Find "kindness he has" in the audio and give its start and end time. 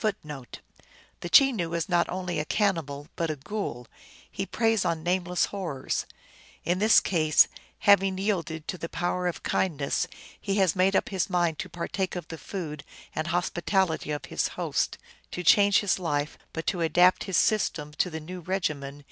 9.44-10.74